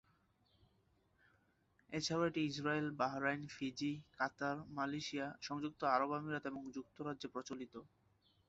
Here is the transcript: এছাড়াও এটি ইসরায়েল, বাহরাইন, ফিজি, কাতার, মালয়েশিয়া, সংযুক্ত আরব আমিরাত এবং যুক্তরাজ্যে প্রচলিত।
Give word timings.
এছাড়াও 1.89 2.27
এটি 2.27 2.41
ইসরায়েল, 2.45 2.87
বাহরাইন, 2.99 3.41
ফিজি, 3.47 3.93
কাতার, 4.17 4.57
মালয়েশিয়া, 4.77 5.27
সংযুক্ত 5.41 5.81
আরব 5.95 6.09
আমিরাত 6.17 6.43
এবং 6.45 6.61
যুক্তরাজ্যে 6.75 7.27
প্রচলিত। 7.33 7.73